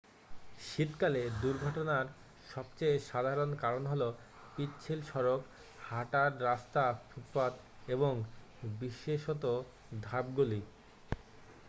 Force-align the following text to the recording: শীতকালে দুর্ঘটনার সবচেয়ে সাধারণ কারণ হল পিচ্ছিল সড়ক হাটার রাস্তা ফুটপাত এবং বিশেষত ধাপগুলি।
শীতকালে 0.61 1.21
দুর্ঘটনার 1.41 2.05
সবচেয়ে 2.49 2.95
সাধারণ 3.09 3.49
কারণ 3.55 3.83
হল 3.87 4.03
পিচ্ছিল 4.55 4.99
সড়ক 5.03 5.41
হাটার 5.87 6.31
রাস্তা 6.41 6.83
ফুটপাত 7.07 7.53
এবং 7.87 8.13
বিশেষত 8.79 9.43
ধাপগুলি। 10.01 10.61